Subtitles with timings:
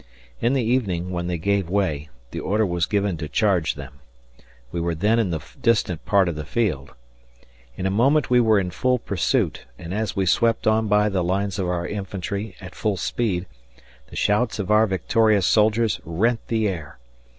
[0.39, 3.99] In the evening, when they gave way, the order was given to charge them.
[4.71, 6.95] We were then in the distant part of the field.
[7.77, 11.23] In a moment we were in full pursuit, and as we swept on by the
[11.23, 13.45] lines of our infantry, at full speed,
[14.07, 16.97] the shouts of our victorious soldiers rent the air.